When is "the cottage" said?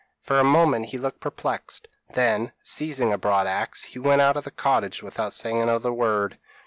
4.45-5.03